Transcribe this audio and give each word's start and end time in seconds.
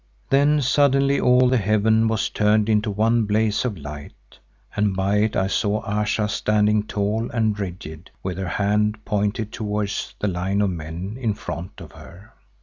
Then 0.31 0.63
suddenly 0.63 1.19
all 1.19 1.47
the 1.47 1.59
heaven 1.59 2.07
was 2.07 2.27
turned 2.31 2.69
into 2.69 2.89
one 2.89 3.25
blaze 3.25 3.63
of 3.65 3.77
light, 3.77 4.39
and 4.75 4.95
by 4.95 5.17
it 5.17 5.35
I 5.35 5.45
saw 5.45 5.85
Ayesha 5.85 6.27
standing 6.27 6.87
tall 6.87 7.29
and 7.29 7.59
rigid 7.59 8.09
with 8.23 8.39
her 8.39 8.47
hand 8.49 9.05
pointed 9.05 9.51
towards 9.51 10.15
the 10.17 10.27
line 10.27 10.59
of 10.61 10.71
men 10.71 11.17
in 11.21 11.35
front 11.35 11.79
of 11.81 11.91
her. 11.91 12.33